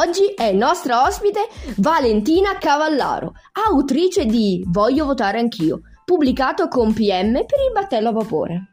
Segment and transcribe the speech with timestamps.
[0.00, 1.40] Oggi è nostra ospite
[1.76, 3.34] Valentina Cavallaro,
[3.68, 8.70] autrice di Voglio votare anch'io, pubblicato con PM per il battello a vapore.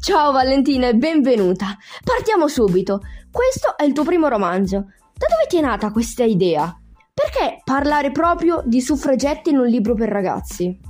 [0.00, 1.76] Ciao Valentina e benvenuta.
[2.02, 3.00] Partiamo subito.
[3.30, 4.76] Questo è il tuo primo romanzo.
[5.12, 6.74] Da dove ti è nata questa idea?
[7.12, 10.80] Perché parlare proprio di suffragetti in un libro per ragazzi?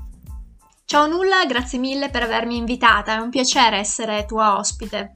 [0.84, 5.10] Ciao Nulla, grazie mille per avermi invitata, è un piacere essere tua ospite.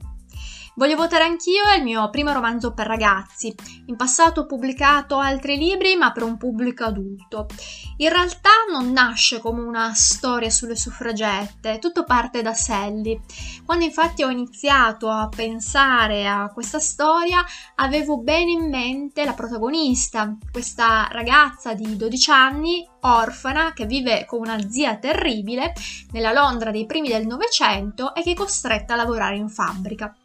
[0.73, 3.53] Voglio votare anch'io è il mio primo romanzo per ragazzi.
[3.87, 7.47] In passato ho pubblicato altri libri, ma per un pubblico adulto.
[7.97, 13.19] In realtà non nasce come una storia sulle suffragette, tutto parte da Sally.
[13.65, 17.43] Quando infatti ho iniziato a pensare a questa storia,
[17.75, 24.39] avevo bene in mente la protagonista, questa ragazza di 12 anni, orfana, che vive con
[24.39, 25.73] una zia terribile
[26.11, 30.15] nella Londra dei primi del Novecento e che è costretta a lavorare in fabbrica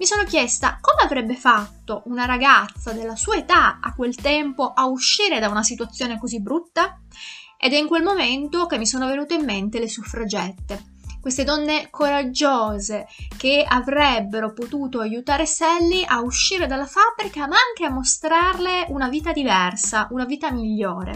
[0.00, 4.86] mi sono chiesta come avrebbe fatto una ragazza della sua età a quel tempo a
[4.86, 6.98] uscire da una situazione così brutta?
[7.58, 10.94] Ed è in quel momento che mi sono venute in mente le suffragette.
[11.20, 17.92] Queste donne coraggiose che avrebbero potuto aiutare Sally a uscire dalla fabbrica ma anche a
[17.92, 21.12] mostrarle una vita diversa, una vita migliore.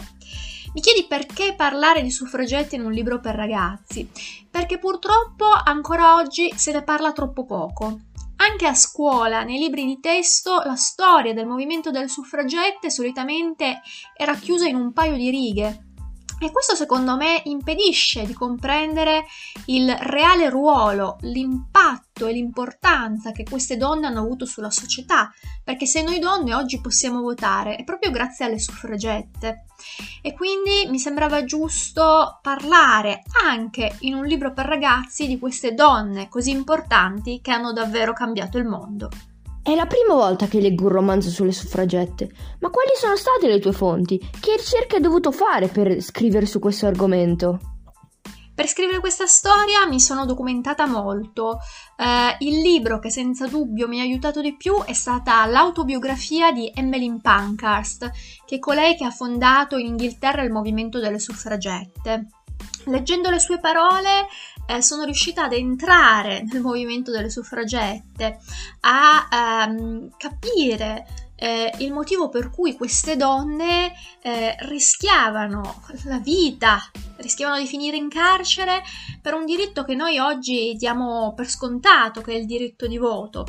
[0.75, 4.07] Mi chiedi perché parlare di suffragette in un libro per ragazzi?
[4.47, 8.01] Perché purtroppo ancora oggi se ne parla troppo poco.
[8.37, 13.81] Anche a scuola, nei libri di testo, la storia del movimento delle suffragette solitamente
[14.13, 15.83] è racchiusa in un paio di righe.
[16.37, 19.25] E questo secondo me impedisce di comprendere
[19.67, 25.31] il reale ruolo, l'impatto e l'importanza che queste donne hanno avuto sulla società,
[25.63, 29.65] perché se noi donne oggi possiamo votare è proprio grazie alle suffragette.
[30.21, 36.27] E quindi mi sembrava giusto parlare anche in un libro per ragazzi di queste donne
[36.27, 39.09] così importanti che hanno davvero cambiato il mondo.
[39.65, 43.59] È la prima volta che leggo un romanzo sulle suffragette, ma quali sono state le
[43.59, 44.19] tue fonti?
[44.19, 47.59] Che ricerche hai dovuto fare per scrivere su questo argomento?
[48.53, 51.57] Per scrivere questa storia mi sono documentata molto.
[51.97, 56.71] Eh, il libro che senza dubbio mi ha aiutato di più è stata l'autobiografia di
[56.71, 58.11] Emmeline Pankhurst,
[58.45, 62.27] che è colei che ha fondato in Inghilterra il movimento delle suffragette.
[62.85, 64.27] Leggendo le sue parole
[64.67, 68.39] eh, sono riuscita ad entrare nel movimento delle suffragette,
[68.81, 71.05] a ehm, capire
[71.37, 76.79] eh, il motivo per cui queste donne eh, rischiavano la vita,
[77.17, 78.81] rischiavano di finire in carcere
[79.21, 83.45] per un diritto che noi oggi diamo per scontato, che è il diritto di voto.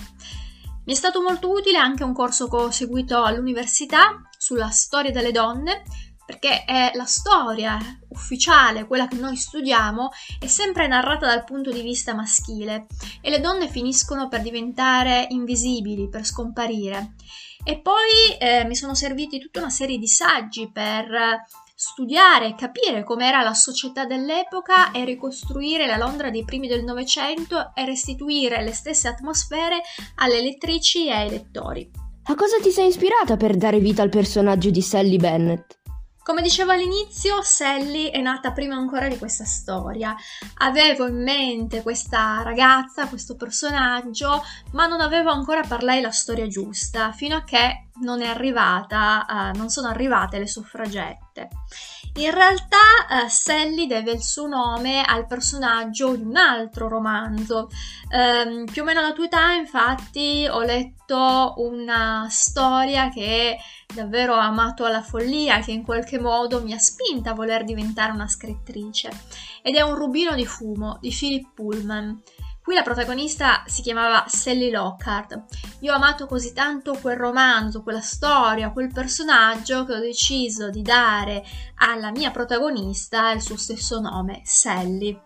[0.84, 5.33] Mi è stato molto utile anche un corso che ho seguito all'università sulla storia delle
[5.33, 5.83] donne,
[6.26, 7.78] perché è la storia
[8.09, 10.10] ufficiale, quella che noi studiamo,
[10.41, 12.87] è sempre narrata dal punto di vista maschile
[13.22, 17.14] e le donne finiscono per diventare invisibili, per scomparire.
[17.64, 21.44] E poi eh, mi sono serviti tutta una serie di saggi per
[21.78, 27.72] studiare e capire com'era la società dell'epoca e ricostruire la Londra dei primi del Novecento
[27.75, 29.82] e restituire le stesse atmosfere
[30.16, 31.91] alle lettrici e ai lettori.
[32.28, 35.85] A cosa ti sei ispirata per dare vita al personaggio di Sally Bennett?
[36.26, 40.12] Come dicevo all'inizio, Sally è nata prima ancora di questa storia.
[40.56, 44.42] Avevo in mente questa ragazza, questo personaggio,
[44.72, 49.25] ma non avevo ancora per lei la storia giusta, fino a che non è arrivata,
[49.28, 51.48] uh, non sono arrivate le suffragette.
[52.14, 52.76] In realtà
[53.08, 57.69] uh, Sally deve il suo nome al personaggio di un altro romanzo.
[58.10, 63.56] Um, più o meno alla tua età, infatti, ho letto una storia che
[63.94, 68.28] davvero amato alla follia, che in qualche modo mi ha spinta a voler diventare una
[68.28, 69.10] scrittrice.
[69.62, 72.22] Ed è un rubino di fumo di Philip Pullman.
[72.62, 75.44] Qui la protagonista si chiamava Sally Lockhart.
[75.80, 80.82] Io ho amato così tanto quel romanzo, quella storia, quel personaggio che ho deciso di
[80.82, 81.44] dare
[81.76, 85.16] alla mia protagonista il suo stesso nome, Sally.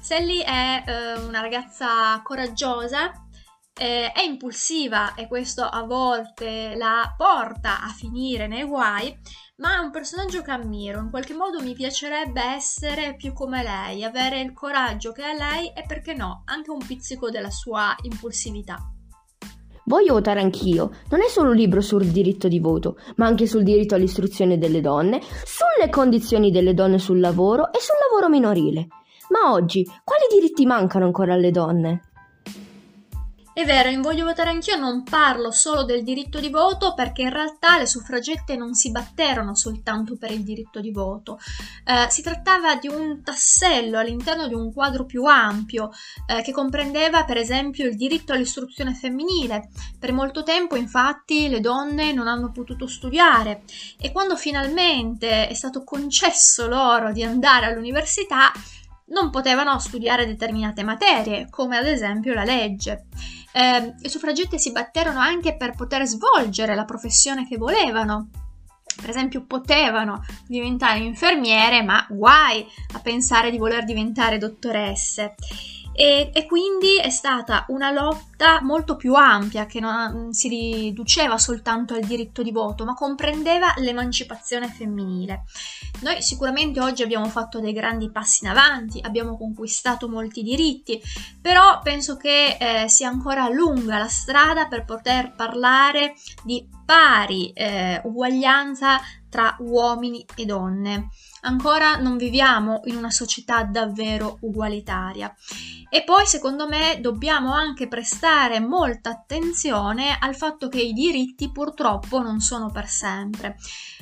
[0.00, 3.23] Sally è eh, una ragazza coraggiosa,
[3.76, 9.16] eh, è impulsiva e questo a volte la porta a finire nei guai,
[9.56, 14.04] ma è un personaggio che ammiro, in qualche modo mi piacerebbe essere più come lei,
[14.04, 18.78] avere il coraggio che ha lei e perché no, anche un pizzico della sua impulsività.
[19.86, 20.90] Voglio votare anch'io.
[21.10, 24.80] Non è solo un libro sul diritto di voto, ma anche sul diritto all'istruzione delle
[24.80, 28.86] donne, sulle condizioni delle donne sul lavoro e sul lavoro minorile.
[29.28, 32.13] Ma oggi, quali diritti mancano ancora alle donne?
[33.54, 37.30] È vero, in Voglio votare anch'io non parlo solo del diritto di voto perché in
[37.30, 41.38] realtà le suffragette non si batterono soltanto per il diritto di voto.
[41.84, 45.90] Eh, si trattava di un tassello all'interno di un quadro più ampio
[46.26, 49.68] eh, che comprendeva per esempio il diritto all'istruzione femminile.
[50.00, 53.62] Per molto tempo infatti le donne non hanno potuto studiare
[54.00, 58.50] e quando finalmente è stato concesso loro di andare all'università
[59.14, 63.06] non potevano studiare determinate materie, come ad esempio la legge
[63.56, 68.30] eh, le suffragette si batterono anche per poter svolgere la professione che volevano.
[69.00, 75.36] Per esempio, potevano diventare infermiere, ma guai a pensare di voler diventare dottoresse
[75.94, 81.94] e, e, quindi è stata una lotta molto più ampia che non si riduceva soltanto
[81.94, 85.44] al diritto di voto ma comprendeva l'emancipazione femminile.
[86.00, 91.00] Noi sicuramente oggi abbiamo fatto dei grandi passi in avanti, abbiamo conquistato molti diritti,
[91.40, 98.00] però penso che eh, sia ancora lunga la strada per poter parlare di pari eh,
[98.04, 101.08] uguaglianza tra uomini e donne.
[101.40, 105.34] Ancora non viviamo in una società davvero ugualitaria.
[105.94, 112.18] E poi, secondo me, dobbiamo anche prestare molta attenzione al fatto che i diritti purtroppo
[112.18, 113.54] non sono per sempre.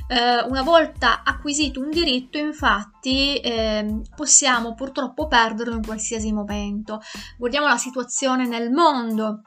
[0.06, 7.02] Eh, una volta acquisito un diritto, infatti, eh, possiamo purtroppo perderlo in qualsiasi momento.
[7.36, 9.42] Guardiamo la situazione nel mondo.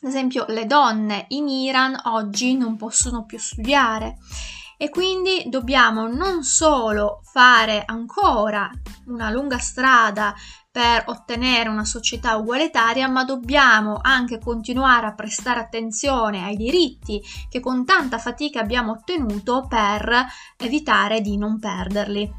[0.00, 4.16] Ad esempio, le donne in Iran oggi non possono più studiare
[4.82, 8.70] e quindi dobbiamo non solo fare ancora
[9.08, 10.34] una lunga strada
[10.72, 17.58] per ottenere una società ugualitaria, ma dobbiamo anche continuare a prestare attenzione ai diritti che
[17.58, 20.26] con tanta fatica abbiamo ottenuto per
[20.56, 22.32] evitare di non perderli.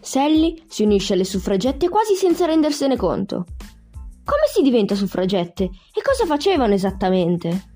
[0.00, 3.44] Sally si unisce alle suffragette quasi senza rendersene conto.
[4.24, 7.67] Come si diventa suffragette e cosa facevano esattamente?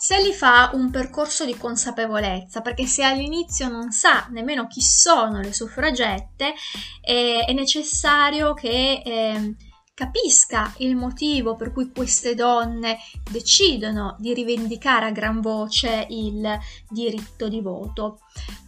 [0.00, 5.52] Sally fa un percorso di consapevolezza perché se all'inizio non sa nemmeno chi sono le
[5.52, 6.54] suffragette
[7.00, 9.56] eh, è necessario che eh,
[9.94, 12.98] capisca il motivo per cui queste donne
[13.28, 16.56] decidono di rivendicare a gran voce il
[16.88, 18.20] diritto di voto.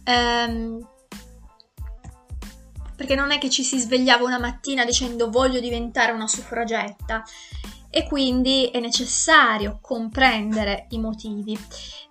[0.05, 0.85] Um,
[2.97, 7.23] perché non è che ci si svegliava una mattina dicendo voglio diventare una suffragetta
[7.91, 11.55] e quindi è necessario comprendere i motivi.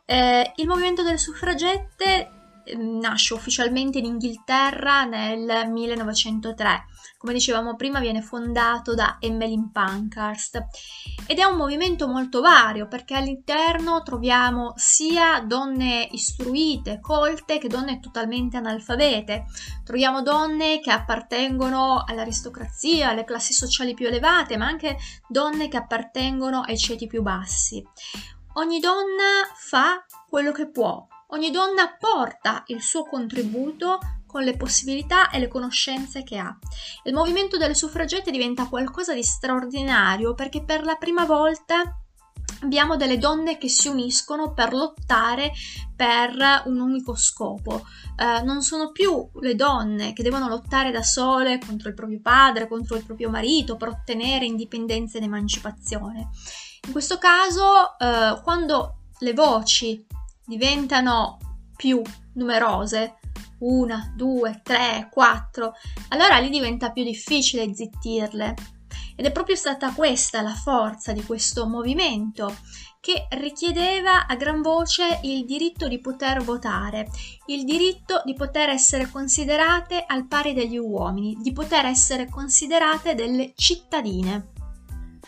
[0.05, 2.40] Eh, il movimento delle suffragette
[2.77, 6.85] nasce ufficialmente in Inghilterra nel 1903
[7.21, 10.65] come dicevamo prima, viene fondato da Emmeline Pankhurst
[11.27, 18.01] ed è un movimento molto vario perché all'interno troviamo sia donne istruite, colte, che donne
[18.01, 19.45] totalmente analfabete.
[19.85, 24.97] Troviamo donne che appartengono all'aristocrazia, alle classi sociali più elevate, ma anche
[25.29, 27.87] donne che appartengono ai ceti più bassi.
[28.55, 35.29] Ogni donna fa quello che può, ogni donna porta il suo contributo con le possibilità
[35.31, 36.57] e le conoscenze che ha.
[37.05, 41.97] Il movimento delle suffragette diventa qualcosa di straordinario perché per la prima volta
[42.63, 45.53] abbiamo delle donne che si uniscono per lottare
[45.97, 47.83] per un unico scopo.
[48.17, 52.69] Eh, non sono più le donne che devono lottare da sole contro il proprio padre,
[52.69, 56.29] contro il proprio marito per ottenere indipendenza ed emancipazione.
[56.87, 60.07] In questo caso, eh, quando le voci
[60.51, 61.39] diventano
[61.77, 62.03] più
[62.35, 63.19] numerose,
[63.61, 65.75] una, due, tre, quattro,
[66.09, 68.55] allora lì diventa più difficile zittirle.
[69.15, 72.53] Ed è proprio stata questa la forza di questo movimento
[73.01, 77.09] che richiedeva a gran voce il diritto di poter votare,
[77.47, 83.53] il diritto di poter essere considerate al pari degli uomini, di poter essere considerate delle
[83.55, 84.53] cittadine.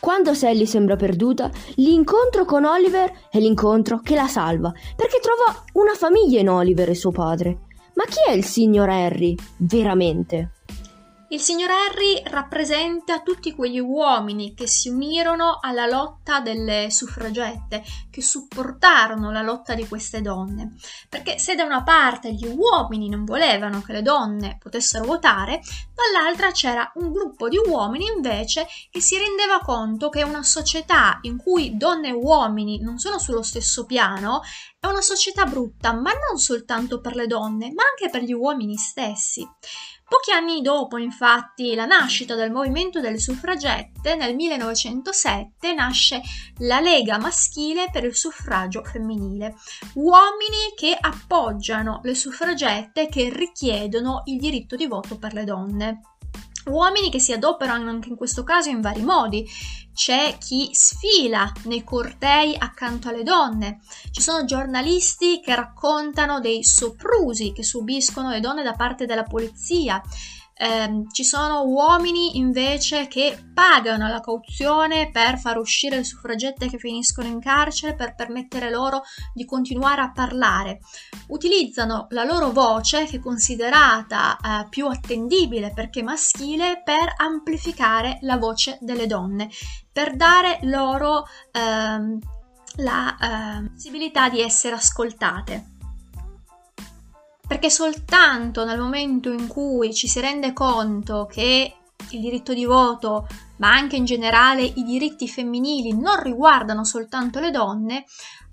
[0.03, 5.95] Quando Sally sembra perduta, l'incontro con Oliver è l'incontro che la salva, perché trova una
[5.95, 7.61] famiglia in Oliver e suo padre.
[7.95, 10.55] Ma chi è il signor Harry, veramente?
[11.33, 18.21] Il signor Harry rappresenta tutti quegli uomini che si unirono alla lotta delle suffragette, che
[18.21, 20.75] supportarono la lotta di queste donne.
[21.09, 25.62] Perché se da una parte gli uomini non volevano che le donne potessero votare,
[25.95, 31.39] dall'altra c'era un gruppo di uomini invece che si rendeva conto che una società in
[31.39, 34.43] cui donne e uomini non sono sullo stesso piano
[34.79, 38.77] è una società brutta, ma non soltanto per le donne, ma anche per gli uomini
[38.77, 39.49] stessi.
[40.12, 46.21] Pochi anni dopo, infatti, la nascita del movimento delle suffragette, nel 1907 nasce
[46.59, 49.54] la Lega maschile per il suffragio femminile,
[49.95, 56.00] uomini che appoggiano le suffragette che richiedono il diritto di voto per le donne.
[56.66, 59.49] Uomini che si adoperano anche in questo caso in vari modi.
[59.92, 63.81] C'è chi sfila nei cortei accanto alle donne.
[64.11, 70.00] Ci sono giornalisti che raccontano dei soprusi che subiscono le donne da parte della polizia.
[70.55, 76.79] Eh, ci sono uomini invece che pagano la cauzione per far uscire le suffragette che
[76.79, 80.81] finiscono in carcere per permettere loro di continuare a parlare.
[81.29, 88.37] Utilizzano la loro voce, che è considerata eh, più attendibile perché maschile, per amplificare la
[88.37, 89.49] voce delle donne,
[89.91, 92.19] per dare loro ehm,
[92.77, 95.72] la eh, possibilità di essere ascoltate
[97.47, 101.75] perché soltanto nel momento in cui ci si rende conto che
[102.11, 107.51] il diritto di voto, ma anche in generale i diritti femminili non riguardano soltanto le
[107.51, 108.05] donne,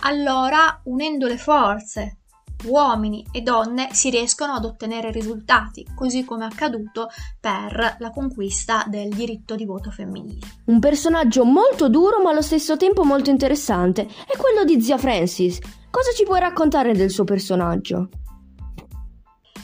[0.04, 2.18] allora unendo le forze,
[2.66, 7.08] uomini e donne, si riescono ad ottenere risultati, così come è accaduto
[7.40, 10.46] per la conquista del diritto di voto femminile.
[10.66, 15.60] Un personaggio molto duro ma allo stesso tempo molto interessante è quello di Zia Francis.
[15.90, 18.10] Cosa ci puoi raccontare del suo personaggio?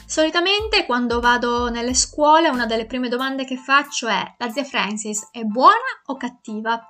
[0.08, 5.28] Solitamente quando vado nelle scuole una delle prime domande che faccio è la zia Francis
[5.32, 5.74] è buona
[6.06, 6.86] o cattiva?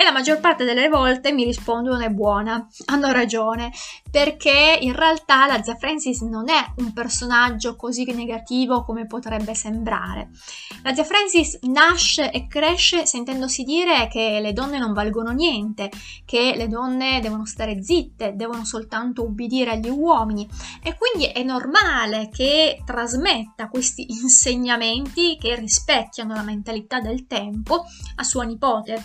[0.00, 3.72] E la maggior parte delle volte mi rispondono è buona, hanno ragione,
[4.08, 10.30] perché in realtà la zia Francis non è un personaggio così negativo come potrebbe sembrare.
[10.84, 15.90] La zia Francis nasce e cresce sentendosi dire che le donne non valgono niente,
[16.24, 20.48] che le donne devono stare zitte, devono soltanto ubbidire agli uomini
[20.80, 28.22] e quindi è normale che trasmetta questi insegnamenti che rispecchiano la mentalità del tempo a
[28.22, 29.04] sua nipote.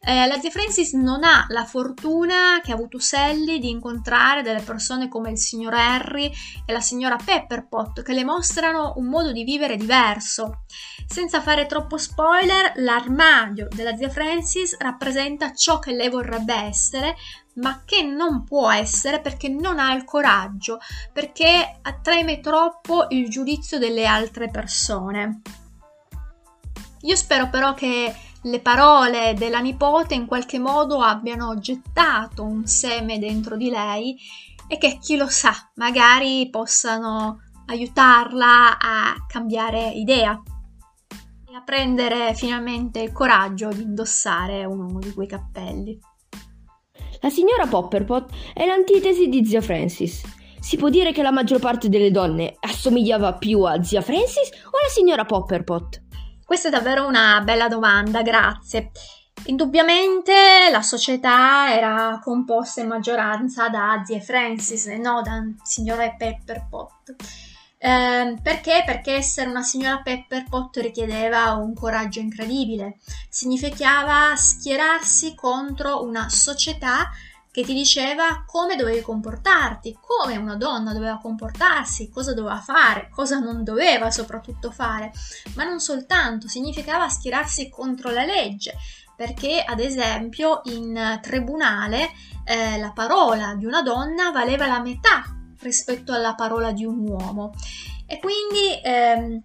[0.00, 4.60] Eh, la zia Francis non ha la fortuna che ha avuto Sally di incontrare delle
[4.60, 6.32] persone come il signor Harry
[6.64, 10.64] e la signora Pepperpot che le mostrano un modo di vivere diverso.
[11.04, 17.16] Senza fare troppo spoiler, l'armadio della zia Francis rappresenta ciò che lei vorrebbe essere,
[17.54, 20.78] ma che non può essere perché non ha il coraggio,
[21.12, 25.40] perché treme troppo il giudizio delle altre persone.
[27.02, 33.18] Io spero però che le parole della nipote in qualche modo abbiano gettato un seme
[33.18, 34.16] dentro di lei
[34.68, 40.40] e che chi lo sa, magari possano aiutarla a cambiare idea
[41.50, 45.98] e a prendere finalmente il coraggio di indossare uno di quei cappelli.
[47.20, 50.22] La signora Popperpot è l'antitesi di zia Francis.
[50.60, 54.78] Si può dire che la maggior parte delle donne assomigliava più a zia Francis o
[54.78, 56.07] alla signora Popperpot?
[56.48, 58.90] Questa è davvero una bella domanda, grazie.
[59.44, 60.32] Indubbiamente
[60.72, 67.16] la società era composta in maggioranza da zie Francis e non da signora Pepperpot.
[67.76, 68.82] Eh, perché?
[68.86, 72.96] Perché essere una signora Pepperpot richiedeva un coraggio incredibile,
[73.28, 77.10] significava schierarsi contro una società
[77.58, 83.40] che ti diceva come dovevi comportarti, come una donna doveva comportarsi, cosa doveva fare, cosa
[83.40, 85.10] non doveva soprattutto fare,
[85.56, 88.76] ma non soltanto, significava schierarsi contro la legge,
[89.16, 92.10] perché ad esempio in tribunale
[92.44, 95.24] eh, la parola di una donna valeva la metà
[95.58, 97.54] rispetto alla parola di un uomo.
[98.06, 99.42] E quindi ehm,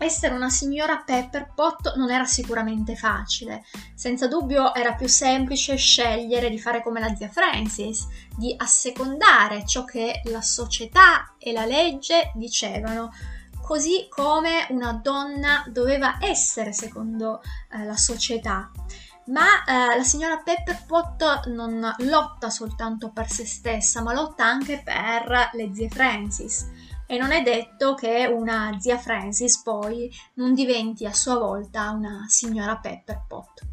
[0.00, 3.64] essere una signora Pepperpot non era sicuramente facile.
[3.94, 9.84] Senza dubbio era più semplice scegliere di fare come la zia Francis, di assecondare ciò
[9.84, 13.12] che la società e la legge dicevano,
[13.60, 18.70] così come una donna doveva essere secondo eh, la società.
[19.26, 25.50] Ma eh, la signora Pepperpot non lotta soltanto per se stessa, ma lotta anche per
[25.52, 31.12] le zie Francis e non è detto che una zia Francis poi non diventi a
[31.12, 33.66] sua volta una signora Pepperpot.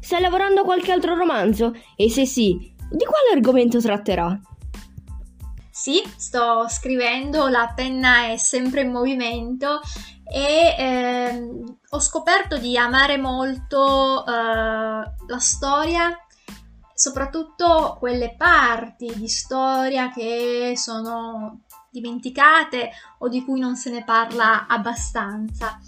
[0.00, 1.74] Stai lavorando a qualche altro romanzo?
[1.94, 2.56] E se sì,
[2.90, 4.40] di quale argomento tratterà?
[5.70, 9.80] Sì, sto scrivendo, la penna è sempre in movimento
[10.24, 16.18] e ehm, ho scoperto di amare molto eh, la storia,
[16.94, 24.66] soprattutto quelle parti di storia che sono dimenticate o di cui non se ne parla
[24.66, 25.78] abbastanza.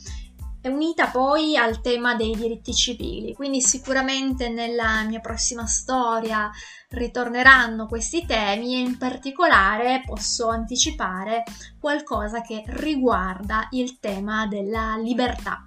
[0.62, 6.50] È unita poi al tema dei diritti civili, quindi sicuramente nella mia prossima storia
[6.90, 11.44] ritorneranno questi temi e in particolare posso anticipare
[11.80, 15.66] qualcosa che riguarda il tema della libertà.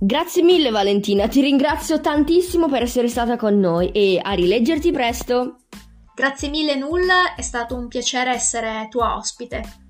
[0.00, 5.58] Grazie mille Valentina, ti ringrazio tantissimo per essere stata con noi e a rileggerti presto.
[6.22, 9.81] Grazie mille Null, è stato un piacere essere tua ospite.